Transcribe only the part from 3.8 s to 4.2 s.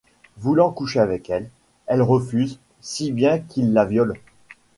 viole.